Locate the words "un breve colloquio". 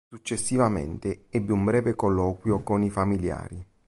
1.53-2.63